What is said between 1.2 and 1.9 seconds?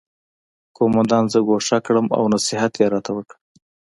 زه ګوښه